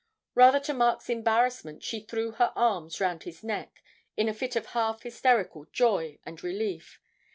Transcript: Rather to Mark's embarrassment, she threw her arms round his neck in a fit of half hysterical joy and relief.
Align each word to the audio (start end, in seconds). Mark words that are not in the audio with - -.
Rather 0.33 0.59
to 0.59 0.73
Mark's 0.73 1.11
embarrassment, 1.11 1.83
she 1.83 1.99
threw 1.99 2.31
her 2.31 2.51
arms 2.55 2.99
round 2.99 3.21
his 3.21 3.43
neck 3.43 3.83
in 4.17 4.27
a 4.27 4.33
fit 4.33 4.55
of 4.55 4.65
half 4.73 5.03
hysterical 5.03 5.65
joy 5.71 6.17
and 6.25 6.43
relief. 6.43 6.99